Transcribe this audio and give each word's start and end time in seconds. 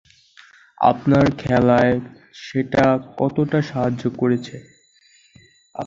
আপনার 0.81 1.25
খেলায় 1.37 1.93
সেটা 2.41 2.85
কতটা 3.17 3.59
সাহায্য 3.61 4.03
করেছে? 4.17 4.55